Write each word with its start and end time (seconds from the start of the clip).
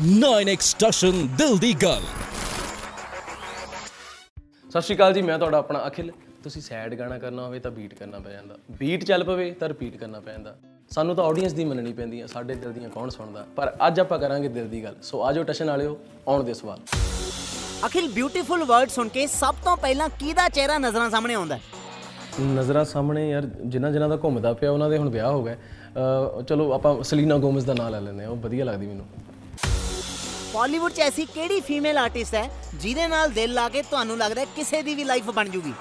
9x 0.00 0.68
Tashan 0.78 1.26
ਦਿਲ 1.38 1.56
ਦੀ 1.58 1.72
ਗੱਲ 1.82 2.02
ਸਤਿ 4.70 4.80
ਸ਼੍ਰੀ 4.80 4.94
ਅਕਾਲ 4.96 5.12
ਜੀ 5.14 5.22
ਮੈਂ 5.22 5.38
ਤੁਹਾਡਾ 5.38 5.58
ਆਪਣਾ 5.58 5.86
ਅਖਿਲ। 5.86 6.10
ਤੁਸੀਂ 6.42 6.62
ਸੈਡ 6.62 6.94
ਗਾਣਾ 6.94 7.18
ਕਰਨਾ 7.18 7.42
ਹੋਵੇ 7.46 7.58
ਤਾਂ 7.58 7.70
ਬੀਟ 7.70 7.94
ਕਰਨਾ 7.94 8.18
ਪੈ 8.18 8.30
ਜਾਂਦਾ। 8.32 8.56
ਬੀਟ 8.78 9.04
ਚੱਲ 9.04 9.24
ਪਵੇ 9.24 9.50
ਤਾਂ 9.50 9.68
ਰਿਪੀਟ 9.68 9.96
ਕਰਨਾ 9.96 10.20
ਪੈ 10.20 10.32
ਜਾਂਦਾ। 10.32 10.54
ਸਾਨੂੰ 10.90 11.16
ਤਾਂ 11.16 11.24
ਆਡੀਅנס 11.24 11.54
ਦੀ 11.54 11.64
ਮੰਨਣੀ 11.64 11.92
ਪੈਂਦੀ 11.92 12.20
ਹੈ 12.20 12.26
ਸਾਡੇ 12.26 12.54
ਦਿਲ 12.54 12.72
ਦੀਆਂ 12.72 12.88
ਕੌਣ 12.90 13.08
ਸੁਣਦਾ। 13.08 13.44
ਪਰ 13.56 13.72
ਅੱਜ 13.86 14.00
ਆਪਾਂ 14.00 14.18
ਕਰਾਂਗੇ 14.18 14.48
ਦਿਲ 14.48 14.68
ਦੀ 14.68 14.82
ਗੱਲ। 14.84 14.94
ਸੋ 15.02 15.22
ਆਜੋ 15.24 15.42
ਟਸ਼ਨ 15.42 15.70
ਵਾਲਿਓ 15.70 15.96
ਆਉਣ 16.28 16.44
ਦੇ 16.44 16.54
ਸਵਾਲ। 16.54 16.78
ਅਖਿਲ 17.86 18.08
ਬਿਊਟੀਫੁਲ 18.08 18.64
ਵਰਡ 18.64 18.88
ਸੁਣ 18.88 19.08
ਕੇ 19.08 19.26
ਸਭ 19.26 19.54
ਤੋਂ 19.64 19.76
ਪਹਿਲਾਂ 19.76 20.08
ਕਿਹਦਾ 20.20 20.48
ਚਿਹਰਾ 20.48 20.78
ਨਜ਼ਰਾਂ 20.78 21.10
ਸਾਹਮਣੇ 21.10 21.34
ਆਉਂਦਾ 21.34 21.56
ਹੈ? 21.56 21.60
ਨਜ਼ਰਾਂ 22.40 22.84
ਸਾਹਮਣੇ 22.84 23.30
ਯਾਰ 23.30 23.42
ਜਿਨ੍ਹਾਂ 23.42 23.92
ਜਿਨ੍ਹਾਂ 23.92 24.08
ਦਾ 24.08 24.16
ਘੁੰਮਦਾ 24.16 24.52
ਪਿਆ 24.52 24.70
ਉਹਨਾਂ 24.70 24.90
ਦੇ 24.90 24.98
ਹੁਣ 24.98 25.08
ਵਿਆਹ 25.08 25.30
ਹੋ 25.30 25.42
ਗਏ। 25.44 25.56
ਚਲੋ 26.48 26.72
ਆਪਾਂ 26.72 27.02
ਸਲੀਨਾ 27.02 27.36
ਗੋਮਸ 27.38 27.64
ਦਾ 27.64 27.74
ਨਾਮ 27.74 27.92
ਲੈ 27.92 28.00
ਲੈਂਦੇ 28.00 28.24
ਹਾਂ 28.24 28.30
ਉਹ 28.30 28.36
ਵਧੀਆ 28.36 28.64
ਲੱਗਦੀ 28.64 28.86
ਮੈਨੂੰ। 28.86 29.06
ਬਾਲੀਵੁੱਡ 30.54 30.92
'ਚ 30.92 31.00
ਐਸੀ 31.00 31.24
ਕਿਹੜੀ 31.24 31.60
ਫੀਮੇਲ 31.60 31.98
ਆਰਟਿਸਟ 31.98 32.34
ਹੈ 32.34 32.48
ਜਿਹਦੇ 32.74 33.06
ਨਾਲ 33.08 33.32
ਦਿਲ 33.32 33.52
ਲਾ 33.54 33.68
ਕੇ 33.68 33.82
ਤੁਹਾਨੂੰ 33.82 34.16
ਲੱਗਦਾ 34.18 34.44
ਕਿਸੇ 34.56 34.82
ਦੀ 34.82 34.94
ਵੀ 34.94 35.04
ਲਾਈਫ 35.04 35.30
ਬਣ 35.30 35.48
ਜੂਗੀ? 35.48 35.72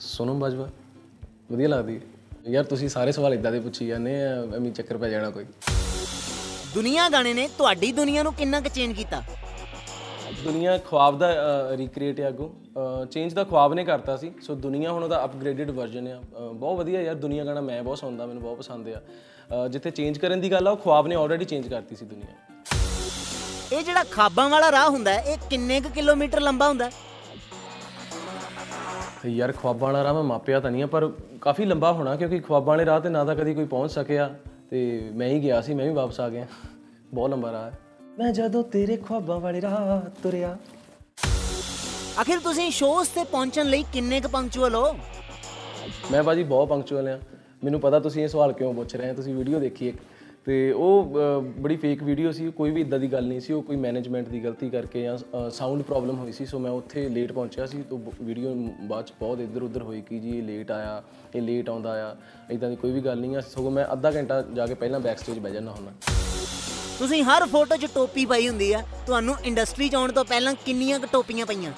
ਸੋਨਮ 0.00 0.38
ਬਾਜਵਾ 0.40 0.68
ਵਧੀਆ 1.52 1.68
ਲੱਗਦੀ 1.68 1.96
ਹੈ। 1.96 2.50
ਯਾਰ 2.52 2.64
ਤੁਸੀਂ 2.64 2.88
ਸਾਰੇ 2.88 3.12
ਸਵਾਲ 3.12 3.34
ਇਦਾਂ 3.34 3.52
ਦੇ 3.52 3.60
ਪੁੱਛੀ 3.60 3.86
ਜਾਂਦੇ 3.86 4.14
ਆ 4.22 4.30
ਐਵੇਂ 4.56 4.72
ਚੱਕਰ 4.72 4.96
ਪੈ 4.96 5.08
ਜਾਣਾ 5.08 5.30
ਕੋਈ। 5.30 5.44
ਦੁਨੀਆ 6.74 7.08
ਗਾਣੇ 7.08 7.34
ਨੇ 7.34 7.48
ਤੁਹਾਡੀ 7.58 7.90
ਦੁਨੀਆ 7.92 8.22
ਨੂੰ 8.22 8.32
ਕਿੰਨਾ 8.34 8.60
ਕੁ 8.60 8.68
ਚੇਂਜ 8.74 8.96
ਕੀਤਾ? 8.96 9.22
ਦੁਨੀਆ 10.44 10.76
ਖੁਆਬ 10.86 11.18
ਦਾ 11.18 11.28
ਰੀਕ੍ਰੀਏਟ 11.76 12.20
ਹੈ 12.20 12.28
ਅੱਗੋਂ। 12.28 12.48
ਚੇਂਜ 13.06 13.34
ਦਾ 13.34 13.44
ਖੁਆਬ 13.44 13.74
ਨੇ 13.74 13.84
ਕਰਤਾ 13.84 14.16
ਸੀ। 14.16 14.32
ਸੋ 14.42 14.54
ਦੁਨੀਆ 14.54 14.92
ਹੁਣ 14.92 15.04
ਉਹਦਾ 15.04 15.24
ਅਪਗ੍ਰੇਡਡ 15.24 15.70
ਵਰਜ਼ਨ 15.70 16.08
ਆ। 16.08 16.20
ਬਹੁਤ 16.38 16.78
ਵਧੀਆ 16.78 17.00
ਯਾਰ 17.02 17.14
ਦੁਨੀਆ 17.16 17.44
ਗਾਣਾ 17.44 17.60
ਮੈਂ 17.60 17.82
ਬਹੁਤ 17.82 17.98
ਸੁਣਦਾ 17.98 18.26
ਮੈਨੂੰ 18.26 18.42
ਬਹੁਤ 18.42 18.58
ਪਸੰਦ 18.58 18.88
ਆ। 18.88 19.66
ਜਿੱਥੇ 19.68 19.90
ਚੇਂਜ 19.90 20.18
ਕਰਨ 20.18 20.40
ਦੀ 20.40 20.50
ਗੱਲ 20.52 20.68
ਆ 20.68 20.70
ਉਹ 20.70 20.76
ਖੁਆਬ 20.76 21.06
ਨੇ 21.06 21.14
ਆਲਰੇਡੀ 21.14 21.44
ਚੇਂਜ 21.44 21.68
ਕਰਤੀ 21.68 21.96
ਸੀ 21.96 22.06
ਦੁਨੀਆ। 22.06 22.53
ਇਹ 23.72 23.82
ਜਿਹੜਾ 23.84 24.02
ਖਾਬਾਂ 24.10 24.48
ਵਾਲਾ 24.48 24.70
ਰਾਹ 24.72 24.88
ਹੁੰਦਾ 24.90 25.12
ਹੈ 25.12 25.20
ਇਹ 25.22 25.38
ਕਿੰਨੇ 25.50 25.80
ਕੁ 25.80 25.88
ਕਿਲੋਮੀਟਰ 25.88 26.40
ਲੰਬਾ 26.40 26.68
ਹੁੰਦਾ 26.68 26.84
ਹੈ? 26.84 26.90
ਯਾਰ 29.28 29.52
ਖੁਆਬਾਂ 29.52 29.92
ਵਾਲਾ 29.92 30.02
ਰਾਹ 30.04 30.14
ਮੈਂ 30.14 30.22
ਮਾਪਿਆ 30.22 30.60
ਤਾਂ 30.60 30.70
ਨਹੀਂ 30.70 30.82
ਆ 30.82 30.86
ਪਰ 30.86 31.08
ਕਾਫੀ 31.40 31.64
ਲੰਬਾ 31.64 31.92
ਹੋਣਾ 31.92 32.14
ਕਿਉਂਕਿ 32.16 32.40
ਖੁਆਬਾਂ 32.40 32.66
ਵਾਲੇ 32.66 32.84
ਰਾਹ 32.84 33.00
ਤੇ 33.00 33.08
ਨਾ 33.08 33.24
ਤਾਂ 33.24 33.34
ਕਦੀ 33.36 33.54
ਕੋਈ 33.54 33.64
ਪਹੁੰਚ 33.64 33.92
ਸਕਿਆ 33.92 34.28
ਤੇ 34.70 34.80
ਮੈਂ 35.14 35.28
ਹੀ 35.28 35.42
ਗਿਆ 35.42 35.60
ਸੀ 35.60 35.74
ਮੈਂ 35.74 35.84
ਵੀ 35.86 35.92
ਵਾਪਸ 35.92 36.20
ਆ 36.20 36.28
ਗਿਆ। 36.28 36.46
ਬਹੁਤ 37.14 37.30
ਲੰਬਾ 37.30 37.52
ਰਾਹ 37.52 37.64
ਹੈ। 37.70 37.78
ਮੈਂ 38.18 38.32
ਜਦੋਂ 38.32 38.62
ਤੇਰੇ 38.64 38.96
ਖੁਆਬਾਂ 38.96 39.38
ਵਾਲੇ 39.40 39.60
ਰਾਹ 39.60 40.00
ਤੁਰਿਆ। 40.22 40.56
ਅਖਿਲ 42.22 42.40
ਤੁਸੀਂ 42.40 42.70
ਸ਼ੋਜ਼ 42.70 43.08
ਤੇ 43.14 43.24
ਪਹੁੰਚਣ 43.24 43.66
ਲਈ 43.66 43.84
ਕਿੰਨੇ 43.92 44.20
ਕੁ 44.20 44.28
ਪੰਕਚੁਅਲ 44.28 44.74
ਹੋ? 44.74 44.92
ਮੈਂ 46.12 46.22
ਬਾਜੀ 46.22 46.42
ਬਹੁਤ 46.42 46.68
ਪੰਕਚੁਅਲ 46.68 47.08
ਆ 47.08 47.18
ਮੈਨੂੰ 47.64 47.80
ਪਤਾ 47.80 47.98
ਤੁਸੀਂ 48.00 48.22
ਇਹ 48.22 48.28
ਸਵਾਲ 48.28 48.52
ਕਿਉਂ 48.52 48.74
ਪੁੱਛ 48.74 48.94
ਰਹੇ 48.96 49.08
ਹੋ 49.10 49.14
ਤੁਸੀਂ 49.14 49.34
ਵੀਡੀਓ 49.34 49.58
ਦੇਖੀ 49.60 49.88
ਇੱਕ। 49.88 49.96
ਤੇ 50.46 50.56
ਉਹ 50.72 51.14
ਬੜੀ 51.58 51.76
ਫੇਕ 51.76 52.02
ਵੀਡੀਓ 52.02 52.30
ਸੀ 52.32 52.50
ਕੋਈ 52.50 52.70
ਵੀ 52.70 52.80
ਇਦਾਂ 52.80 52.98
ਦੀ 52.98 53.06
ਗੱਲ 53.12 53.26
ਨਹੀਂ 53.26 53.40
ਸੀ 53.40 53.52
ਉਹ 53.52 53.62
ਕੋਈ 53.62 53.76
ਮੈਨੇਜਮੈਂਟ 53.76 54.28
ਦੀ 54.28 54.42
ਗਲਤੀ 54.44 54.68
ਕਰਕੇ 54.70 55.02
ਜਾਂ 55.02 55.50
ਸਾਊਂਡ 55.50 55.82
ਪ੍ਰੋਬਲਮ 55.82 56.18
ਹੋਈ 56.18 56.32
ਸੀ 56.32 56.46
ਸੋ 56.46 56.58
ਮੈਂ 56.58 56.70
ਉੱਥੇ 56.70 57.08
ਲੇਟ 57.08 57.32
ਪਹੁੰਚਿਆ 57.32 57.66
ਸੀ 57.66 57.82
ਤੋਂ 57.82 57.98
ਵੀਡੀਓ 58.20 58.54
ਬਾਅਦ 58.82 59.04
ਚ 59.04 59.12
ਬਹੁਤ 59.20 59.40
ਇੱਧਰ 59.40 59.62
ਉੱਧਰ 59.62 59.82
ਹੋਈ 59.82 60.00
ਕਿ 60.00 60.18
ਜੀ 60.18 60.36
ਇਹ 60.38 60.42
ਲੇਟ 60.42 60.70
ਆਇਆ 60.70 61.02
ਇਹ 61.34 61.42
ਲੇਟ 61.42 61.70
ਆਉਂਦਾ 61.70 61.92
ਆ 62.04 62.14
ਇਦਾਂ 62.50 62.70
ਦੀ 62.70 62.76
ਕੋਈ 62.76 62.90
ਵੀ 62.90 63.00
ਗੱਲ 63.00 63.20
ਨਹੀਂ 63.20 63.36
ਆ 63.36 63.40
ਸਗੋਂ 63.40 63.70
ਮੈਂ 63.70 63.86
ਅੱਧਾ 63.92 64.10
ਘੰਟਾ 64.10 64.40
ਜਾ 64.54 64.66
ਕੇ 64.66 64.74
ਪਹਿਲਾਂ 64.74 65.00
ਬੈਕ 65.00 65.18
ਸਟੇਜ 65.18 65.38
ਬਹਿ 65.38 65.52
ਜਾਂਦਾ 65.52 65.72
ਹੁੰਦਾ। 65.72 65.92
ਤੁਸੀਂ 66.98 67.22
ਹਰ 67.24 67.46
ਫੋਟੋ 67.46 67.76
'ਚ 67.76 67.86
ਟੋਪੀ 67.94 68.24
ਪਾਈ 68.26 68.48
ਹੁੰਦੀ 68.48 68.72
ਆ 68.72 68.82
ਤੁਹਾਨੂੰ 69.06 69.34
ਇੰਡਸਟਰੀ 69.44 69.88
'ਚ 69.88 69.94
ਆਉਣ 69.94 70.12
ਤੋਂ 70.12 70.24
ਪਹਿਲਾਂ 70.24 70.54
ਕਿੰਨੀਆਂ 70.64 70.98
ਕੁ 71.00 71.06
ਟੋਪੀਆਂ 71.12 71.46
ਪਈਆਂ? 71.46 71.72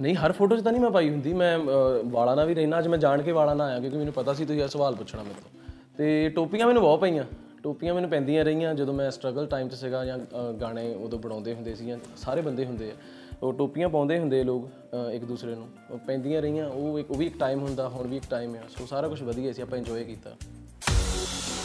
ਨਹੀਂ 0.00 0.14
ਹਰ 0.16 0.32
ਫੋਟੋ 0.32 0.56
'ਚ 0.56 0.62
ਤਾਂ 0.62 0.72
ਨਹੀਂ 0.72 0.82
ਮੈਂ 0.82 0.90
ਪਾਈ 0.90 1.10
ਹੁੰਦੀ 1.10 1.32
ਮੈਂ 1.34 1.58
ਵਾਲਾਂ 1.58 2.36
ਨਾਲ 2.36 2.46
ਵੀ 2.46 2.54
ਰਹਿਣਾ 2.54 2.78
ਅੱਜ 2.78 2.88
ਮੈਂ 2.88 2.98
ਜਾਣ 2.98 3.22
ਕੇ 3.22 3.32
ਵਾਲਾਂ 3.32 3.56
ਨਾਲ 3.56 3.68
ਆਇਆ 3.68 3.80
ਕਿਉਂਕਿ 3.80 3.98
ਮੈਨੂੰ 3.98 4.12
ਪਤਾ 4.12 4.34
ਸੀ 4.34 4.44
ਤੁਸੀਂ 4.44 4.62
ਇਹ 4.62 4.68
ਸਵਾਲ 4.68 4.94
ਪੁੱਛਣਾ 4.94 5.22
ਮੇਰੇ 5.22 5.60
ਤੋਂ 5.92 5.98
ਤੇ 5.98 6.28
ਟੋਪੀਆਂ 6.28 6.66
ਮੈਨੂੰ 6.66 6.82
ਬਹੁਤ 6.82 7.00
ਪਈਆਂ। 7.00 7.24
ਟੋਪੀਆਂ 7.62 7.94
ਮੈਨੂੰ 7.94 8.10
ਪੈਂਦੀਆਂ 8.10 8.44
ਰਹੀਆਂ 8.44 8.74
ਜਦੋਂ 8.74 8.94
ਮੈਂ 8.94 9.10
ਸਟਰਗਲ 9.10 9.46
ਟਾਈਮ 9.46 9.68
'ਚ 9.68 9.74
ਸੀਗਾ 9.74 10.04
ਜਾਂ 10.04 10.18
ਅਹ, 10.18 10.52
ਗਾਣੇ 10.52 10.94
ਉਦੋਂ 10.94 11.18
ਬਣਾਉਂਦੇ 11.18 11.54
ਹੁੰਦੇ 11.54 11.74
ਸੀ 11.74 11.86
ਜਾਂ 11.86 11.98
ਸਾਰੇ 12.16 12.40
ਬੰਦੇ 12.40 12.66
ਹੁੰਦੇ 12.66 12.90
ਆ। 12.90 12.94
ਉਹ 13.42 13.52
ਟੋਪੀਆਂ 13.52 13.88
ਪਾਉਂਦੇ 13.88 14.18
ਹੁੰਦੇ 14.18 14.44
ਲੋਕ 14.44 14.68
ਅਹ, 14.68 15.10
ਇੱਕ 15.10 15.24
ਦੂਸਰੇ 15.24 15.54
ਨੂੰ। 15.54 15.68
ਉਹ 15.90 15.98
ਪੈਂਦੀਆਂ 15.98 16.42
ਰਹੀਆਂ 16.42 16.68
ਉਹ 16.68 16.98
ਇੱਕ 16.98 17.10
ਉਹ 17.10 17.16
ਵੀ 17.16 17.26
ਇੱਕ 17.26 17.38
ਟਾਈਮ 17.38 17.62
ਹੁੰਦਾ 17.62 17.88
ਹੁਣ 17.88 18.06
ਵੀ 18.06 18.16
ਇੱਕ 18.16 18.24
ਟਾਈਮ 18.30 18.54
ਆ। 18.54 18.58
ਸੋ 18.78 18.86
ਸਾਰਾ 18.86 19.08
ਕੁਝ 19.08 19.22
ਵਧੀਆ 19.22 19.52
ਸੀ 19.52 19.62
ਆਪਾਂ 19.62 19.78
ਇੰਜੋਏ 19.78 20.04
ਕੀਤਾ। 20.04 20.30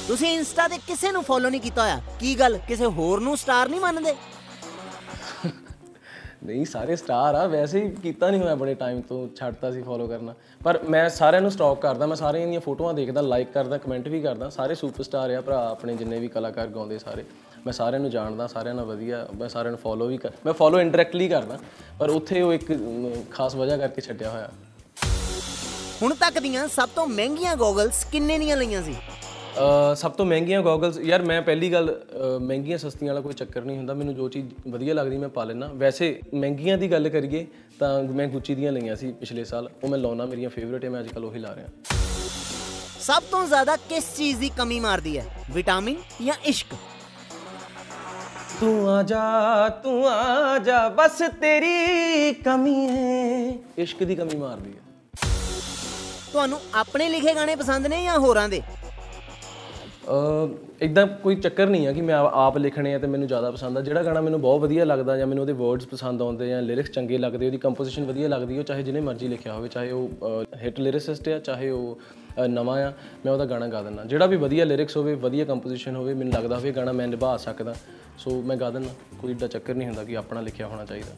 ਤੁਸੀਂ 0.08 0.28
ਇੰਸਟਾ 0.28 0.68
ਤੇ 0.68 0.78
ਕਿਸੇ 0.78 1.12
ਨੂੰ 1.12 1.24
ਫੋਲੋ 1.24 1.50
ਨਹੀਂ 1.50 1.62
ਕੀਤਾ 1.62 1.82
ਹੋਇਆ। 1.82 2.02
ਕੀ 2.20 2.40
ਗੱਲ? 2.40 2.60
ਕਿਸੇ 2.68 2.86
ਹੋਰ 2.86 3.20
ਨੂੰ 3.20 3.38
ਸਟਾਰ 3.38 3.70
ਨਹੀਂ 3.70 3.82
ਮੰਨਦੇ? 3.82 4.16
ਨਹੀਂ 6.44 6.66
ਸਾਰੇ 6.66 6.96
ਸਟਾਰ 6.96 7.36
ਆ 7.36 7.46
ਵੈਸੇ 7.48 7.82
ਹੀ 7.82 7.90
ਕੀਤਾ 8.04 8.30
ਨਹੀਂ 8.30 8.42
ਹੋਇਆ 8.42 8.56
ਬੜੇ 8.56 8.74
ਟਾਈਮ 8.74 9.02
ਤੋਂ 9.02 9.28
ਛੱਡਤਾ 9.36 9.72
ਸੀ 9.72 9.82
ਫੋਲੋ 9.82 10.08
ਕਰਨਾ। 10.08 10.34
ਪਰ 10.64 10.80
ਮੈਂ 10.90 11.10
ਸਾਰਿਆਂ 11.10 11.42
ਨੂੰ 11.42 11.52
ਸਟਾਕ 11.52 11.82
ਕਰਦਾ 11.82 12.06
ਮੈਂ 12.06 12.16
ਸਾਰਿਆਂ 12.16 12.48
ਦੀਆਂ 12.48 12.60
ਫੋਟੋਆਂ 12.60 12.94
ਦੇਖਦਾ 12.94 13.22
ਲਾਈਕ 13.22 13.52
ਕਰਦਾ 13.54 13.78
ਕਮੈਂਟ 13.78 14.08
ਵੀ 14.08 14.22
ਕਰਦਾ 14.22 14.50
ਸਾਰੇ 14.50 14.76
ਸੁਪਰਸਟਾਰ 14.76 15.32
ਆ 15.32 15.42
ਭਰਾ 15.42 15.70
ਆਪਣੇ 15.70 15.96
ਜਿੰਨੇ 15.96 16.20
ਵੀ 16.20 16.28
ਕਲਾਕਾਰ 16.28 16.68
ਗਾਉਂਦੇ 16.68 17.00
ਸਾਰੇ। 17.00 17.24
ਮੈਂ 17.66 17.74
ਸਾਰਿਆਂ 17.74 18.02
ਨੂੰ 18.02 18.10
ਜਾਣਦਾ 18.10 18.48
ਸਾਰਿਆਂ 18.48 18.76
ਨਾਲ 18.76 18.86
ਵਧੀਆ 18.86 19.28
ਮੈਂ 19.36 19.50
ਸਾਰਿਆਂ 19.50 19.72
ਨੂੰ 19.72 19.80
ਫੋਲੋ 19.80 20.08
ਵੀ 20.08 20.18
ਕਰ 20.18 20.32
ਮੈਂ 20.46 20.54
ਫੋਲੋ 20.54 20.80
ਇਨਡਾਇਰੈਕਟਲੀ 20.80 21.28
ਕਰਦਾ 21.28 21.60
ਪਰ 22.00 22.10
ਉੱਥੇ 22.10 22.42
ਉਹ 22.42 22.54
ਇੱਕ 22.54 22.72
ਅਮ, 22.72 23.12
ਖਾਸ 23.32 23.56
ਵਜ੍ਹਾ 23.56 23.78
ਕਰਕੇ 23.78 24.02
ਛੱਡਿਆ 24.02 24.30
ਹੋਇਆ। 24.30 24.50
ਹੁਣ 26.02 26.14
ਤੱਕ 26.14 26.40
ਦੀਆਂ 26.40 26.68
ਸਭ 26.68 26.90
ਤੋਂ 26.96 27.08
ਮਹਿੰਗੀਆਂ 27.08 27.56
ਗੋਗਲਸ 27.56 28.04
ਕਿੰਨੇ 28.04 28.38
ਦੀਆਂ 28.40 28.58
ਲਈਆਂ 28.58 28.84
ਸੀ? 28.84 28.94
ਅ, 28.94 29.27
ਸਭ 29.96 30.12
ਤੋਂ 30.12 30.26
ਮਹਿੰਗੀਆਂ 30.26 30.62
ਗੋਗਲਸ 30.62 30.98
ਯਾਰ 31.00 31.22
ਮੈਂ 31.22 31.42
ਪਹਿਲੀ 31.42 31.72
ਗੱਲ 31.72 31.90
ਮਹਿੰਗੀਆਂ 32.42 32.78
ਸਸਤੀਆਂ 32.78 33.14
ਵਾਲਾ 33.14 33.22
ਕੋਈ 33.22 33.34
ਚੱਕਰ 33.34 33.62
ਨਹੀਂ 33.62 33.78
ਹੁੰਦਾ 33.78 33.94
ਮੈਨੂੰ 33.94 34.14
ਜੋ 34.16 34.28
ਚੀਜ਼ 34.30 34.48
ਵਧੀਆ 34.68 34.94
ਲੱਗਦੀ 34.94 35.18
ਮੈਂ 35.18 35.30
ਪਾ 35.30 35.44
ਲੈਣਾ 35.44 35.68
ਵੈਸੇ 35.74 36.20
ਮਹਿੰਗੀਆਂ 36.34 36.78
ਦੀ 36.78 36.92
ਗੱਲ 36.92 37.10
ਕਰੀਏ 37.10 37.46
ਤਾਂ 37.80 38.04
ਮੈਂ 38.04 38.28
ਗੁੱਚੀ 38.28 38.56
ਦੀਆਂ 38.56 38.72
ਲਈਆਂ 38.72 38.96
ਸੀ 38.96 39.12
ਪਿਛਲੇ 39.12 39.44
ਸਾਲ 39.44 39.70
ਉਹ 39.84 39.90
ਮੈਂ 39.90 40.00
ਲਾਉਣਾ 40.00 40.26
ਮੇਰੀਆਂ 40.26 40.50
ਫੇਵਰੇਟ 40.50 40.84
ਹੈ 40.86 40.90
ਮੈਂ 40.90 41.00
ਅੱਜ 41.00 41.08
ਕੱਲ 41.08 41.26
ਉਹੀ 41.26 41.40
ਲਾ 41.40 41.56
ਰਿਹਾ। 41.56 41.68
ਸਭ 43.00 43.24
ਤੋਂ 43.32 43.46
ਜ਼ਿਆਦਾ 43.48 43.76
ਕਿਸ 43.90 44.16
ਚੀਜ਼ 44.18 44.40
ਦੀ 44.40 44.50
ਕਮੀ 44.58 44.80
ਮਾਰਦੀ 44.80 45.18
ਹੈ? 45.18 45.26
ਵਿਟਾਮਿਨ 45.52 45.96
ਜਾਂ 46.26 46.36
ਇਸ਼ਕ? 46.46 46.76
ਤੂੰ 48.60 48.90
ਆ 48.90 49.02
ਜਾ 49.04 49.70
ਤੂੰ 49.84 50.08
ਆ 50.10 50.58
ਜਾ 50.60 50.88
ਬਸ 50.90 51.22
ਤੇਰੀ 51.42 52.34
ਕਮੀ 52.46 52.88
ਹੈ। 52.88 53.54
ਇਸ਼ਕ 53.78 54.04
ਦੀ 54.04 54.16
ਕਮੀ 54.16 54.36
ਮਾਰਦੀ 54.36 54.72
ਹੈ। 54.72 54.82
ਤੁਹਾਨੂੰ 56.32 56.60
ਆਪਣੇ 56.76 57.10
ਲਿਖੇ 57.10 57.34
ਗਾਣੇ 57.36 57.56
ਪਸੰਦ 57.56 57.88
ਨੇ 57.88 58.04
ਜਾਂ 58.04 58.18
ਹੋਰਾਂ 58.20 58.50
ਦੇ? 58.50 58.62
ਇਦਾਂ 60.82 61.06
ਕੋਈ 61.24 61.36
ਚੱਕਰ 61.36 61.68
ਨਹੀਂ 61.68 61.88
ਆ 61.88 61.92
ਕਿ 61.94 62.02
ਮੈਂ 62.02 62.16
ਆਪ 62.16 62.58
ਲਿਖਣੇ 62.58 62.94
ਆ 62.96 63.00
ਤੇ 63.00 63.08
ਮੈਨੂੰ 63.08 63.28
ਜ਼ਿਆਦਾ 63.28 63.50
ਪਸੰਦ 63.52 63.78
ਆ। 63.78 63.82
ਜਿਹੜਾ 63.82 64.04
ਗਾਣਾ 64.04 64.22
ਮੈਨੂੰ 64.22 64.40
ਬਹੁਤ 64.42 64.62
ਵਧੀਆ 64.62 64.86
ਲੱਗਦਾ 64.86 65.16
ਜਾਂ 65.18 65.28
ਮੈਨੂੰ 65.28 65.42
ਉਹਦੇ 65.42 65.54
ਵਰਡਸ 65.54 65.88
ਪਸੰਦ 65.88 66.22
ਆਉਂਦੇ 66.22 66.48
ਜਾਂ 66.50 66.62
ਲਿਰਿਕਸ 66.62 66.92
ਚੰਗੇ 66.92 67.18
ਲੱਗਦੇ 67.18 67.46
ਉਹਦੀ 67.46 67.58
ਕੰਪੋਜੀਸ਼ਨ 67.58 68.06
ਵਧੀਆ 68.06 68.28
ਲੱਗਦੀ 68.28 68.58
ਉਹ 68.58 68.64
ਚਾਹੇ 68.64 68.84
ਜਿਹਨੇ 68.84 69.02
ਮਰਜ਼ੀ 69.02 69.28
ਲਿਖਿਆ 69.28 69.54
ਹੋਵੇ 69.54 69.68
ਚਾਹੇ 69.68 69.92
ਉਹ 69.92 70.44
ਹਿੱਟ 70.64 70.80
ਲਿਰਿਸਿਸਟ 70.80 71.30
ਆ 71.30 71.40
ਚਾਹੇ 71.40 71.70
ਉਹ 71.70 72.00
ਨਵਾਂ 72.48 72.78
ਆ 72.84 72.94
ਮੈਂ 73.26 73.34
ਉਹਦਾ 73.34 73.46
ਗਾਣਾ 73.46 73.68
ਗਾ 73.68 73.82
ਦਿੰਦਾ। 73.82 74.04
ਜਿਹੜਾ 74.04 74.26
ਵੀ 74.26 74.38
ਵਧੀਆ 74.38 74.66
ਲਿਰਿਕਸ 74.66 74.98
ਹੋਵੇ 74.98 75.16
ਵਧੀਆ 75.26 75.46
ਕੰਪੋਜੀਸ਼ਨ 75.46 75.96
ਹੋਵੇ 75.96 76.14
ਮੈਨੂੰ 76.14 76.34
ਲੱਗਦਾ 76.34 76.56
ਹੋਵੇ 76.56 76.72
ਗਾਣਾ 76.72 76.92
ਮੈਂ 76.92 77.08
ਨਿਭਾ 77.08 77.36
ਸਕਦਾ। 77.38 77.76
ਸੋ 78.18 78.42
ਮੈਂ 78.42 78.58
ਗਾ 78.58 78.70
ਦਿੰਦਾ। 78.70 78.90
ਕੋਈ 79.22 79.32
ਏਡਾ 79.32 79.48
ਚੱਕਰ 79.48 79.76
ਨਹੀਂ 79.76 79.88
ਹੁੰਦਾ 79.88 80.04
ਕਿ 80.04 80.18
ਆਪਣਾ 80.18 80.42
ਲਿਖਿਆ 80.42 80.68
ਹੋਣਾ 80.68 80.86
ਚਾਹੀਦਾ। 80.86 81.16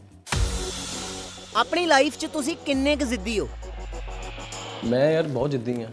ਆਪਣੀ 1.55 1.85
ਲਾਈਫ 1.85 2.17
'ਚ 2.17 2.25
ਤੁਸੀਂ 2.33 2.55
ਕਿੰਨੇ 2.65 2.95
ਕੁ 2.95 3.05
ਜ਼ਿੱਦੀ 3.05 3.39
ਹੋ? 3.39 3.47
ਮੈਂ 4.85 5.11
ਯਾਰ 5.11 5.27
ਬਹੁਤ 5.27 5.51
ਜਿੱਦੀ 5.51 5.81
ਆ। 5.81 5.87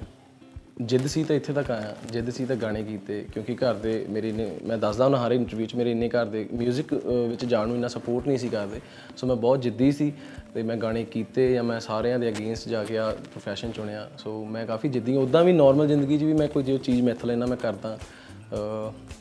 ਜਿੱਦ 0.76 1.06
ਸੀ 1.06 1.22
ਤਾਂ 1.24 1.36
ਇੱਥੇ 1.36 1.52
ਤੱਕ 1.52 1.70
ਆਇਆ 1.70 1.94
ਜਿੱਦ 2.12 2.28
ਸੀ 2.30 2.44
ਤਾਂ 2.44 2.54
ਗਾਣੇ 2.56 2.82
ਕੀਤੇ 2.82 3.20
ਕਿਉਂਕਿ 3.32 3.54
ਘਰ 3.56 3.74
ਦੇ 3.74 3.92
ਮੇਰੇ 4.10 4.32
ਨੇ 4.32 4.48
ਮੈਂ 4.66 4.76
ਦੱਸਦਾ 4.78 5.04
ਉਹਨਾਂ 5.04 5.18
ਹਰ 5.18 5.32
ਇੰਟਰਵਿਊ 5.32 5.66
'ਚ 5.66 5.74
ਮੇਰੇ 5.74 5.90
ਇੰਨੇ 5.90 6.08
ਘਰ 6.08 6.24
ਦੇ 6.24 6.44
뮤직 6.54 6.92
ਵਿੱਚ 7.28 7.44
ਜਾਣ 7.44 7.66
ਨੂੰ 7.66 7.76
ਇੰਨਾ 7.76 7.88
ਸਪੋਰਟ 7.88 8.26
ਨਹੀਂ 8.26 8.38
ਸੀ 8.38 8.48
ਕਰਦੇ 8.48 8.80
ਸੋ 9.16 9.26
ਮੈਂ 9.26 9.36
ਬਹੁਤ 9.36 9.60
ਜਿੱਦੀ 9.60 9.90
ਸੀ 9.92 10.12
ਤੇ 10.54 10.62
ਮੈਂ 10.62 10.76
ਗਾਣੇ 10.76 11.04
ਕੀਤੇ 11.04 11.52
ਜਾਂ 11.52 11.62
ਮੈਂ 11.64 11.78
ਸਾਰਿਆਂ 11.80 12.18
ਦੇ 12.18 12.28
ਅਗੇਂਸਟ 12.28 12.68
ਜਾ 12.68 12.82
ਕੇ 12.84 12.98
ਆ 12.98 13.08
ਪ੍ਰੋਫੈਸ਼ਨ 13.24 13.72
ਚੁਣਿਆ 13.72 14.08
ਸੋ 14.18 14.44
ਮੈਂ 14.44 14.66
ਕਾਫੀ 14.66 14.88
ਜਿੱਦੀ 14.88 15.16
ਉਦਾਂ 15.16 15.42
ਵੀ 15.44 15.52
ਨਾਰਮਲ 15.52 15.86
ਜ਼ਿੰਦਗੀ 15.86 16.18
'ਚ 16.18 16.22
ਵੀ 16.22 16.32
ਮੈਂ 16.32 16.48
ਕੋਈ 16.48 16.62
ਜੋ 16.62 16.76
ਚੀਜ਼ 16.78 17.00
ਮਿੱਥ 17.02 17.24
ਲੈਣਾ 17.24 17.46
ਮੈਂ 17.46 17.56
ਕਰਦਾ 17.56 17.96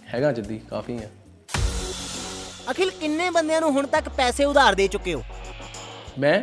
ਹੈਗਾ 0.08 0.32
ਜਿੱਦੀ 0.32 0.60
ਕਾਫੀ 0.70 0.98
ਆ 0.98 1.08
ਅਖਿਲ 2.72 2.90
ਕਿੰਨੇ 2.92 3.30
ਬੰਦਿਆਂ 3.30 3.62
ਨੂੰ 3.62 3.72
ਹੁਣ 3.72 3.88
ਤੱਕ 3.88 4.10
ਪੈਸੇ 4.10 4.46
ਉਧਾਰ 4.46 4.76
ਦੇ 4.76 4.88
ਚੁੱਕੇ 4.88 5.14
ਹੋ? 5.14 5.22
ਮੈਂ? 6.20 6.42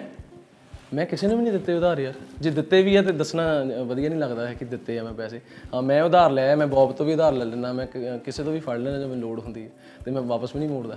ਮੈਂ 0.94 1.04
ਕਿਸੇ 1.06 1.26
ਨੂੰ 1.26 1.36
ਵੀ 1.36 1.42
ਨਹੀਂ 1.42 1.52
ਦਿੱਤੇ 1.52 1.74
ਉਧਾਰ 1.74 1.98
ਯਾਰ। 1.98 2.14
ਜੇ 2.40 2.50
ਦਿੱਤੇ 2.50 2.82
ਵੀ 2.82 2.96
ਆ 2.96 3.02
ਤੇ 3.02 3.12
ਦੱਸਣਾ 3.12 3.42
ਵਧੀਆ 3.82 4.08
ਨਹੀਂ 4.08 4.18
ਲੱਗਦਾ 4.18 4.46
ਹੈ 4.48 4.54
ਕਿ 4.54 4.64
ਦਿੱਤੇ 4.64 4.98
ਆ 4.98 5.02
ਮੈਂ 5.04 5.12
ਪੈਸੇ। 5.12 5.40
ਹਾਂ 5.74 5.82
ਮੈਂ 5.82 6.02
ਉਧਾਰ 6.02 6.30
ਲਿਆ 6.30 6.56
ਮੈਂ 6.56 6.66
ਬੌਬ 6.66 6.92
ਤੋਂ 6.92 7.06
ਵੀ 7.06 7.12
ਉਧਾਰ 7.14 7.32
ਲੈ 7.32 7.44
ਲੈਣਾ 7.44 7.72
ਮੈਂ 7.72 7.86
ਕਿਸੇ 8.18 8.44
ਤੋਂ 8.44 8.52
ਵੀ 8.52 8.60
ਫੜ 8.60 8.76
ਲੈਣਾ 8.78 8.98
ਜੇ 8.98 9.06
ਮੈਨੂੰ 9.06 9.28
ਲੋੜ 9.28 9.40
ਹੁੰਦੀ 9.40 9.64
ਹੈ। 9.64 9.70
ਤੇ 10.04 10.10
ਮੈਂ 10.10 10.22
ਵਾਪਸ 10.22 10.54
ਵੀ 10.54 10.60
ਨਹੀਂ 10.60 10.68
ਮੋੜਦਾ। 10.68 10.96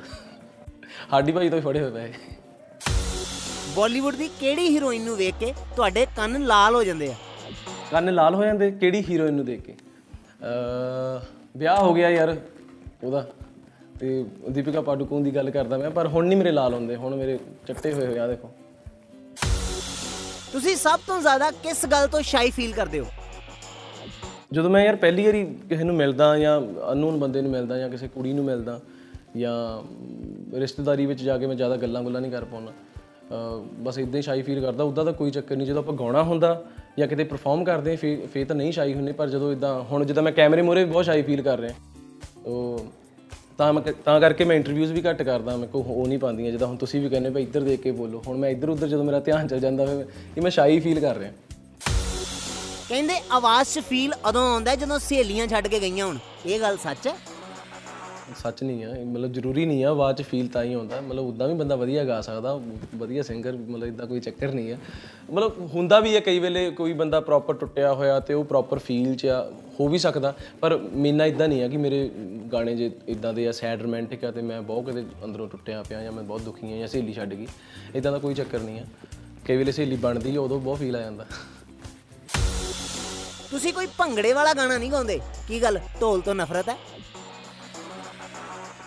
ਹਾਡੀ 1.14 1.32
ਭਾਈ 1.32 1.50
ਤੋਂ 1.50 1.58
ਹੀ 1.58 1.64
ਫੜੇ 1.64 1.82
ਹੋਏ 1.82 1.92
ਪੈਸੇ। 1.92 2.36
ਬਾਲੀਵੁੱਡ 3.76 4.16
ਦੀ 4.16 4.30
ਕਿਹੜੀ 4.40 4.68
ਹੀਰੋਇਨ 4.68 5.06
ਨੂੰ 5.06 5.16
ਵੇਖ 5.18 5.36
ਕੇ 5.40 5.54
ਤੁਹਾਡੇ 5.76 6.06
ਕੰਨ 6.18 6.46
ਲਾਲ 6.46 6.76
ਹੋ 6.76 6.84
ਜਾਂਦੇ 6.84 7.08
ਆ? 7.08 7.16
ਕੰਨ 7.92 8.14
ਲਾਲ 8.14 8.36
ਹੋ 8.36 8.44
ਜਾਂਦੇ? 8.44 8.72
ਕਿਹੜੀ 8.72 9.04
ਹੀਰੋਇਨ 9.10 9.34
ਨੂੰ 9.34 9.46
ਦੇਖ 9.46 9.62
ਕੇ? 9.62 9.74
ਅ 9.74 11.26
ਵਿਆਹ 11.58 11.78
ਹੋ 11.78 11.94
ਗਿਆ 11.94 12.10
ਯਾਰ 12.10 12.36
ਉਹਦਾ। 13.04 13.26
ਤੇ 14.00 14.26
ਦੀਪਿਕਾ 14.50 14.82
ਪਾਡੂਕੋਨ 14.82 15.24
ਦੀ 15.24 15.36
ਗੱਲ 15.36 15.50
ਕਰਦਾ 15.50 15.78
ਮੈਂ 15.78 15.90
ਪਰ 15.90 16.08
ਹੁਣ 16.08 16.26
ਨਹੀਂ 16.26 16.38
ਮੇਰੇ 16.38 16.52
ਲਾਲ 16.52 16.74
ਹੁੰਦੇ 16.74 16.96
ਹੁਣ 16.96 17.16
ਮੇਰੇ 17.16 17.38
ਚੱਟੇ 17.68 17.94
ਹੋਏ 17.94 18.06
ਹੋਏ 18.08 18.20
ਆ 18.20 18.28
ਦੇਖੋ। 18.28 18.52
ਤੁਸੀਂ 20.56 20.76
ਸਭ 20.76 21.00
ਤੋਂ 21.08 21.20
ਜ਼ਿਆਦਾ 21.22 21.50
ਕਿਸ 21.52 21.86
ਗੱਲ 21.86 22.08
ਤੋਂ 22.08 22.22
ਸ਼ਾਈ 22.22 22.50
ਫੀਲ 22.50 22.74
ਕਰਦੇ 22.74 23.00
ਹੋ? 23.00 23.06
ਜਦੋਂ 24.52 24.70
ਮੈਂ 24.70 24.84
ਯਾਰ 24.86 24.96
ਪਹਿਲੀ 24.96 25.26
ਵਾਰੀ 25.26 25.44
ਕਿਸੇ 25.70 25.84
ਨੂੰ 25.84 25.96
ਮਿਲਦਾ 25.96 26.38
ਜਾਂ 26.38 26.60
ਅਨਨੋਨ 26.92 27.18
ਬੰਦੇ 27.20 27.42
ਨੂੰ 27.42 27.52
ਮਿਲਦਾ 27.52 27.78
ਜਾਂ 27.78 27.90
ਕਿਸੇ 27.90 28.08
ਕੁੜੀ 28.08 28.34
ਨੂੰ 28.34 28.46
ਮਿਲਦਾ 28.46 28.80
ਜਾਂ 29.38 29.54
ਅਮ, 29.80 30.54
ਰਿਸ਼ਤੇਦਾਰੀ 30.56 31.06
ਵਿੱਚ 31.06 31.22
ਜਾ 31.24 31.38
ਕੇ 31.38 31.48
ਮੈਂ 31.48 31.56
ਜ਼ਿਆਦਾ 31.56 31.78
ਗੱਲਾਂ 31.78 32.04
ਗੁੱਲਾਂ 32.04 32.22
ਨਹੀਂ 32.22 32.32
ਕਰ 32.32 32.46
ਪਾਉਂਦਾ 32.46 32.72
ਅ, 32.72 33.60
ਬਸ 33.80 33.98
ਇਦਾਂ 34.00 34.18
ਹੀ 34.18 34.22
ਸ਼ਾਈ 34.22 34.42
ਫੀਲ 34.42 34.62
ਕਰਦਾ। 34.62 34.84
ਉਦਾਂ 34.84 35.06
ਤਾਂ 35.06 35.14
ਕੋਈ 35.14 35.32
ਚੱਕਰ 35.32 35.56
ਨਹੀਂ 35.56 35.68
ਜਦੋਂ 35.68 35.82
ਆਪਾਂ 35.84 35.94
ਗਾਉਣਾ 35.94 36.24
ਹੁੰਦਾ 36.24 36.64
ਜਾਂ 37.00 37.08
ਕਿਤੇ 37.08 37.24
ਪਰਫਾਰਮ 37.24 37.64
ਕਰਦੇ 37.64 37.92
ਹਾਂ 37.92 37.98
ਫੇ 37.98 38.16
ਫੇ 38.34 38.44
ਤਾਂ 38.46 38.56
ਨਹੀਂ 38.56 38.72
ਸ਼ਾਈ 38.72 38.94
ਹੁੰਨੇ 38.94 39.12
ਪਰ 39.12 39.30
ਜਦੋਂ 39.30 39.52
ਇਦਾਂ 39.52 39.80
ਹੁਣ 39.82 40.06
ਜਿੱਦਾਂ 40.06 40.24
ਮੈਂ 40.24 40.32
ਕੈਮਰੇ 40.32 40.62
ਮੂਹਰੇ 40.62 40.84
ਵੀ 40.84 40.92
ਬਹੁਤ 40.92 41.06
ਸ਼ਾਈ 41.06 41.22
ਫੀਲ 41.22 41.42
ਕਰ 41.42 41.60
ਰਿਹਾ। 41.60 41.74
ਉਹ 42.46 42.86
ਤਾਂ 43.60 43.72
ਮੈਂ 43.74 43.82
ਤਾਂ 44.06 44.20
ਕਰਕੇ 44.22 44.46
ਮੈਂ 44.46 44.56
ਇੰਟਰਵਿਊਜ਼ 44.56 44.92
ਵੀ 44.94 45.02
ਘੱਟ 45.02 45.22
ਕਰਦਾ 45.24 45.56
ਮੈਂ 45.58 45.68
ਕੋ 45.68 45.84
ਉਹ 45.88 46.08
ਨਹੀਂ 46.08 46.18
ਪਾਉਂਦੀਆਂ 46.20 46.52
ਜਿੱਦਾਂ 46.52 46.68
ਹੁਣ 46.68 46.78
ਤੁਸੀਂ 46.78 47.02
ਵੀ 47.02 47.10
ਕਹਿੰਦੇ 47.10 47.30
ਭਾਈ 47.30 47.44
ਇੱਧਰ 47.44 47.62
ਦੇਖ 47.62 47.82
ਕੇ 47.82 47.92
ਬੋਲੋ। 47.92 48.22
ਹੁਣ 48.28 48.38
ਮੈਂ 48.38 48.50
ਇੱਧਰ 48.50 48.70
ਉੱਧਰ 48.70 48.88
ਜਦੋਂ 48.88 49.04
ਮੇਰਾ 49.04 49.20
ਧਿਆਨ 49.20 49.48
ਚੱਲ 49.48 49.60
ਜਾਂਦਾ 49.60 49.86
ਫਿਰ 49.86 50.06
ਕਿ 50.36 50.42
ਮੈਂ 50.42 50.52
ਸ਼ਾਈ 50.52 50.80
ਫੀਲ 50.80 51.00
ਕਰ 51.00 51.16
ਰਿਹਾ। 51.18 51.32
ਕਹਿੰਦੇ 52.90 53.14
ਆਵਾਜ਼ 53.34 53.70
'ਚ 53.70 53.80
ਫੀਲ 53.90 54.14
ਉਦੋਂ 54.30 54.42
ਆਉਂਦਾ 54.50 54.76
ਜਦੋਂ 54.76 55.00
ਸਹੇਲੀਆਂ 55.00 55.48
ਛੱਡ 55.48 55.68
ਕੇ 55.68 55.80
ਗਈਆਂ 55.80 56.06
ਹੁਣ। 56.06 56.18
ਇਹ 56.46 56.60
ਗੱਲ 56.60 56.78
ਸੱਚ 56.78 57.08
ਹੈ? 57.08 57.16
ਸੱਚ 58.38 58.64
ਨਹੀਂ 58.64 58.84
ਆ 58.86 58.96
ਇਹ 58.96 59.06
ਮਤਲਬ 59.06 59.32
ਜ਼ਰੂਰੀ 59.34 59.66
ਨਹੀਂ 59.66 59.84
ਆ 59.86 59.90
ਆਵਾਜ਼ 59.90 60.18
'ਚ 60.18 60.26
ਫੀਲ 60.26 60.48
ਤਾਂ 60.48 60.64
ਹੀ 60.64 60.74
ਆਉਂਦਾ। 60.74 61.00
ਮਤਲਬ 61.02 61.28
ਉਦਾਂ 61.28 61.48
ਵੀ 61.48 61.54
ਬੰਦਾ 61.54 61.76
ਵਧੀਆ 61.76 62.04
ਗਾ 62.04 62.20
ਸਕਦਾ 62.22 62.60
ਵਧੀਆ 62.96 63.24
ਸਿੰਗਰ 63.24 63.58
ਮਤਲਬ 63.58 63.88
ਇਦਾਂ 63.88 64.08
ਕੋਈ 64.08 64.20
ਚੱਕਰ 64.20 64.52
ਨਹੀਂ 64.52 64.74
ਆ। 64.74 64.78
ਮਤਲਬ 65.32 65.68
ਹੁੰਦਾ 65.74 66.00
ਵੀ 66.00 66.16
ਹੈ 66.16 66.20
ਕਈ 66.20 66.40
ਵੇਲੇ 66.40 66.70
ਕੋਈ 66.72 66.94
ਬੰਦਾ 66.94 67.20
ਪ੍ਰੋਪਰ 67.22 67.54
ਟੁੱਟਿਆ 67.54 67.94
ਹੋਇਆ 67.94 68.20
ਤੇ 68.20 68.34
ਉਹ 68.34 68.44
ਪ੍ਰੋਪਰ 68.46 68.80
ਫੀਲ 68.80 69.16
'ਚ 69.16 69.26
ਆ 69.26 69.46
ਹੋ 69.80 69.88
ਵੀ 69.88 69.98
ਸਕਦਾ 69.98 70.34
ਪਰ 70.62 70.78
ਮੇਨਾ 70.78 71.26
ਇਦਾਂ 71.26 71.48
ਨਹੀਂ 71.48 71.64
ਆ 71.64 71.68
ਕਿ 71.68 71.78
ਮੇਰੇ 71.78 72.12
ਗਾਣੇ 72.52 72.76
ਜੇ 72.76 72.92
ਇਦਾਂ 73.08 73.34
ਦੇ 73.34 73.48
ਆ 73.48 73.52
ਸੈਡ 73.52 73.82
ਰੋਮਾਂਟਿਕ 73.82 74.26
ਆ 74.26 74.32
ਤੇ 74.32 74.42
ਮੈਂ 74.42 74.62
ਬਹੁਤ 74.62 74.90
ਕਦੇ 74.90 75.06
ਅੰਦਰੋਂ 75.26 75.48
ਟੁੱਟਿਆ 75.48 75.84
ਪਿਆ 75.84 76.02
ਜਾਂ 76.04 76.12
ਮੈਂ 76.12 76.24
ਬਹੁਤ 76.24 76.42
ਦੁਖੀ 76.42 76.74
ਆ 76.74 76.78
ਜਾਂ 76.78 76.88
ਸਹੇਲੀ 76.88 77.14
ਛੱਡ 77.14 77.34
ਗਈ 77.34 77.48
ਇਦਾਂ 77.96 78.12
ਦਾ 78.12 78.18
ਕੋਈ 78.20 78.34
ਚੱਕਰ 78.34 78.60
ਨਹੀਂ 78.60 78.80
ਆ। 78.80 78.86
ਕਈ 79.46 79.58
ਵੇਲੇ 79.58 79.72
ਸਹੇਲੀ 79.72 79.96
ਬਣਦੀ 79.96 80.36
ਆ 80.36 80.42
ਉਦੋਂ 80.42 80.60
ਬਹੁਤ 80.60 80.80
ਫੀਲ 80.80 80.96
ਆ 80.96 81.00
ਜਾਂਦਾ। 81.02 81.26
ਤੁਸੀਂ 83.52 83.74
ਕੋਈ 83.74 83.88
ਭੰਗੜੇ 83.98 84.34
ਵਾਲਾ 84.34 84.54
ਗਾਣਾ 84.54 84.78
ਨਹੀਂ 84.78 84.92
ਗਾਉਂਦੇ? 84.92 85.20
ਕੀ 85.48 85.62
ਗੱਲ 85.62 85.80
ਢੋਲ 86.02 86.22
ਤੋਂ 86.22 86.36
ਨਫ਼ਰਤ 86.36 86.70
ਹੈ? 86.70 86.78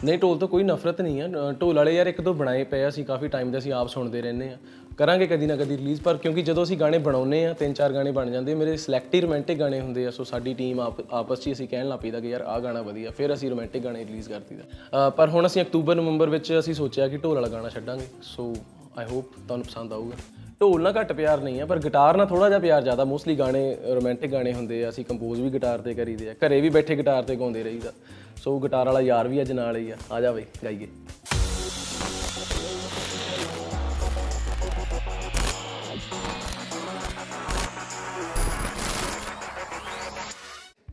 ਨਹੀਂ 0.05 0.19
ਢੋਲ 0.19 0.39
ਤੋਂ 0.39 0.49
ਕੋਈ 0.49 0.65
ਨਫ਼ਰਤ 0.65 1.01
ਨਹੀਂ 1.01 1.23
ਅ, 1.23 1.53
ਢੋਲ 1.53 1.77
ਵਾਲੇ 1.77 1.95
ਯਾਰ 1.97 2.07
ਇੱਕ 2.07 2.21
ਦੋ 2.21 2.35
ਬਣਾਏ 2.35 2.65
ਪਏ 2.65 2.85
ਆ, 2.85 2.89
ਅਸੀਂ 2.89 3.05
ਕਾਫੀ 3.05 3.29
ਟਾਈਮ 3.29 3.51
ਦੇ 3.51 3.59
ਅਸੀਂ 3.59 3.73
ਆਪ 3.73 3.89
ਸੁਣਦੇ 3.89 4.23
ਰਹਿੰਦੇ 4.23 4.49
ਆ। 4.49 4.57
ਕਰਾਂਗੇ 4.99 5.27
ਕਦੀ 5.27 5.47
ਨਾ 5.47 5.57
ਕਦੀ 5.57 5.77
ਰਿਲੀਜ਼ 5.77 6.01
ਪਰ 6.01 6.17
ਕਿਉਂਕਿ 6.17 6.43
ਜਦੋਂ 6.43 6.63
ਅਸੀਂ 6.63 6.77
ਗਾਣੇ 6.79 6.99
ਬਣਾਉਨੇ 6.99 7.47
ਆ 7.47 7.53
ਤਿੰਨ 7.53 7.73
ਚਾਰ 7.73 7.93
ਗਾਣੇ 7.93 8.11
ਬਣ 8.11 8.31
ਜਾਂਦੇ 8.31 8.55
ਮੇਰੇ 8.55 8.77
ਸਿਲੈਕਟਿਵ 8.77 9.23
ਰੋਮਾਂਟਿਕ 9.23 9.59
ਗਾਣੇ 9.59 9.81
ਹੁੰਦੇ 9.81 10.07
ਆ 10.07 10.11
ਸੋ 10.11 10.25
ਸਾਡੀ 10.25 10.55
ਟੀਮ 10.55 10.81
ਆਪ 10.81 11.15
ਆਪਸ 11.15 11.41
'ਚ 11.41 11.47
ਹੀ 11.47 11.53
ਅਸੀਂ 11.53 11.69
ਕਹਿਣ 11.69 11.89
ਲੱਗ 11.89 11.99
ਪਈਦਾ 11.99 12.21
ਕਿ 12.21 12.29
ਯਾਰ 12.29 12.41
ਆਹ 12.41 12.61
ਗਾਣਾ 12.61 12.83
ਵਧੀਆ 12.83 13.11
ਫਿਰ 13.11 13.35
ਅਸੀਂ 13.35 13.51
ਰੋਮਾਂਟਿਕ 13.51 13.85
ਗਾਣੇ 13.85 14.05
ਰਿਲੀਜ਼ 14.05 14.29
ਕਰ 14.29 14.41
ਦਈਦਾ। 14.41 14.63
ਅ, 14.63 15.11
ਪਰ 15.11 15.29
ਹੁਣ 15.29 15.47
ਅਸੀਂ 15.47 15.63
ਅਕਤੂਬਰ 15.63 15.95
ਨਵੰਬਰ 15.95 16.29
ਵਿੱਚ 16.29 16.53
ਅਸੀਂ 16.59 16.75
ਸੋਚਿਆ 16.75 17.09
ਕਿ 17.09 17.17
ਢੋਲ 17.17 17.35
ਵਾਲਾ 17.35 17.49
ਗਾਣਾ 17.49 17.69
ਛੱਡਾਂਗੇ 17.69 18.07
ਸੋ 18.23 18.55
ਆਈ 18.99 19.07
ਹੋਪ 19.07 19.25
ਤੁਹਾਨੂੰ 19.49 19.67
ਪਸੰਦ 19.67 19.93
ਆਊਗਾ। 19.93 20.17
ਢੋਲ 20.61 20.83
ਨਾਲ 20.83 20.95
ਘੱਟ 21.01 21.13
ਪਿਆਰ 21.13 21.41
ਨਹੀਂ 21.41 21.61
ਆ 21.61 21.67
ਪਰ 21.67 21.79
ਗਿਟਾਰ 21.79 22.17
ਨਾਲ 22.17 22.27
ਥੋੜਾ 22.27 22.49
ਜਿਹਾ 22.49 22.59
ਪਿਆਰ 22.59 22.83
ਜ਼ਿਆਦਾ 22.83 23.05
ਮੋਸਟਲੀ 23.05 23.39
ਗਾਣੇ 23.39 23.77
ਰੋਮਾਂਟਿਕ 23.95 24.33
ਗਾਣੇ 24.33 24.53
ਹੁੰਦੇ 24.53 24.85
ਆ 24.85 24.89
ਅਸੀਂ 24.89 25.05
ਕੰਪੋਜ਼ 25.05 25.41
ਵੀ 25.41 25.51
ਗਿਟਾਰ 25.51 25.79
ਤੇ 25.79 25.95
ਕਰੀਦੇ 25.95 26.31
ਆ 26.31 26.35
ਘਰੇ 26.47 26.61
ਵੀ 26.61 26.69
ਬੈਠੇ 26.69 26.97
ਗਿਟਾਰ 26.97 27.23
ਤੇ 27.23 27.37
ਗਾਉਂਦੇ 27.37 27.63
ਰਹੀਦਾ। 27.63 27.93
ਸੋ 28.37 28.61
ਗਿਟਾਰ 28.61 28.87
ਵਾਲਾ 28.87 29.01
ਯਾਰ 29.01 29.29
ਵੀ 29.29 29.41
ਅੱਜ 29.41 29.53
ਨਾਲ 29.53 29.77
ਹੀ 29.77 29.91
ਆ 29.91 29.97
ਆ 30.13 30.21
ਜਾ 30.21 30.33
ਬਈ 30.33 30.45
ਗਾਈਏ। 30.65 30.87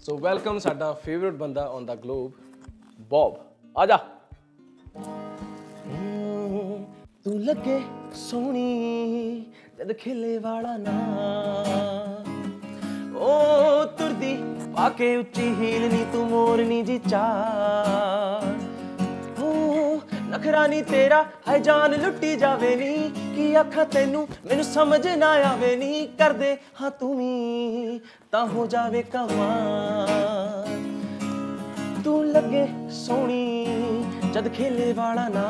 ਸੋ 0.06 0.16
ਵੈਲਕਮ 0.18 0.58
ਸਾਡਾ 0.60 0.92
ਫੇਵਰਿਟ 1.04 1.34
ਬੰਦਾ 1.34 1.62
ਔਨ 1.68 1.86
ਦਾ 1.86 1.94
ਗਲੋਬ 1.96 2.32
ਬੌਬ 3.10 3.38
ਆ 3.76 3.86
ਜਾ। 3.86 3.98
ਤੂੰ 7.24 7.40
ਲੱਗੇ 7.46 7.80
ਸੋਹਣੀ, 8.16 9.46
ਜਦ 9.78 9.94
ਖਿਲੇ 9.94 10.38
ਵਾਲਾ 10.38 10.76
ਨਾ। 10.78 10.94
ਓ 13.18 13.86
ਤੁਰਦੀ 13.98 14.36
ਪਾ 14.76 14.90
ਕੇ 14.90 15.16
ਉੱਚੀ 15.18 15.50
ਹੀਲ 15.54 15.90
ਨੀ, 15.94 16.06
ਤੂੰ 16.14 16.28
ਮੋਰਨੀ 16.30 16.82
ਜੀ 16.84 16.98
ਚਾ 17.10 17.26
ਓ 19.42 20.00
ਨਖਰਾ 20.30 20.68
ਨੀ 20.68 20.82
ਤੇਰਾ 20.84 21.26
ਹੈ 21.48 21.58
ਜਾਨ 21.60 22.02
ਲੁੱਟੀ 22.02 22.36
ਜਾਵੇ 22.36 22.76
ਨੀ। 22.76 23.12
ਕੀ 23.36 23.60
ਅੱਖਾਂ 23.60 23.86
ਤੈਨੂੰ? 23.86 24.28
ਮੈਨੂੰ 24.46 24.64
ਸਮਝ 24.64 25.08
ਨਾ 25.08 25.30
ਆਵੇ 25.50 25.76
ਨੀ 25.76 26.06
ਕਰਦੇ। 26.20 26.58
ਹਾਂ, 26.82 26.92
ਤੂੰ 26.92 27.16
ਵੀ 27.18 28.00
ਤਾਂ 28.32 28.46
ਹੋ 28.48 28.66
ਜਾਵੇ 28.68 29.02
ਕਮਾਲ 29.04 30.08
ਤੂੰ 32.04 32.26
ਲੱਗੇ 32.26 32.68
ਸੋਹਣੀ, 32.92 34.04
ਜਦ 34.34 34.48
ਖੇਲੇ 34.54 34.92
ਵਾਲਾ 34.94 35.28
ਨਾ 35.30 35.46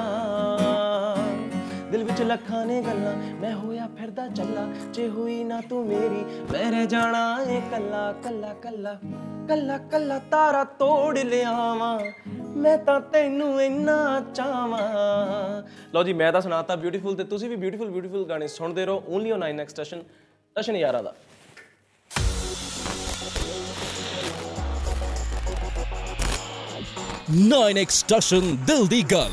ਦਿਲ 1.96 2.04
ਵਿੱਚ 2.04 2.22
ਲੱਖਾਂ 2.22 2.66
ਨੇ 2.66 2.82
ਗੱਲਾਂ, 2.82 3.14
ਮੈਂ 3.42 3.54
ਹੋਇਆ 3.56 3.88
ਫਿਰਦਾ 3.98 4.28
ਚੱਲਾ, 4.28 4.66
ਜੇ 4.94 5.08
ਹੋਈ 5.10 5.44
ਨਾ 5.44 5.60
ਤੂੰ 5.62 5.86
ਮੇਰੀ, 5.88 6.24
ਮੈਂ 6.52 6.72
ਰਹਿ 6.72 6.88
ਜਾਣਾ 6.88 7.20
ਏ 7.50 7.62
ਕੱਲਾ 7.72 8.12
ਕੱਲਾ 8.24 8.54
ਕੱਲਾ 8.64 8.94
ਕੱਲਾ 9.50 9.78
ਕੱਲਾ 9.92 10.18
ਤਾਰਾ 10.32 10.64
ਤੋੜ 10.80 11.18
ਲਿਆਵਾਂ, 11.20 12.00
ਮੈਂ 12.58 12.78
ਤਾਂ 12.78 13.00
ਤੈਨੂੰ 13.14 13.62
ਇੰਨਾ 13.62 13.96
ਚਾਹਾਂ 14.34 15.64
ਲਓ 15.94 16.04
ਜੀ, 16.04 16.14
ਮੈਂ 16.14 16.32
ਤਾਂ 16.34 16.42
ਸੁਣਾਤਾ 16.42 16.76
ਬਿਊਟੀਫੁਲ 16.76 17.16
ਤੇ 17.16 17.24
ਤੁਸੀਂ 17.24 17.50
ਵੀ 17.50 17.56
ਬਿਊਟੀਫੁਲ 17.56 17.90
ਬਿਊਟੀਫੁਲ 17.90 18.26
ਗਾਣੇ 18.30 18.48
ਸੁਣਦੇ 18.48 18.86
ਰਹੋ 18.86 19.04
only 19.08 19.32
on 19.32 19.44
9 19.46 19.54
next 19.54 19.76
station 19.76 20.02
station 20.02 20.76
ਯਾਰਾ 20.76 21.02
ਦਾ। 21.02 21.14
9 27.50 27.68
ਐਕਸਟੈਸ਼ਨ 27.78 28.56
ਦਿਲ 28.68 28.88
ਦੀ 28.88 29.04
ਗੱਲ। 29.12 29.32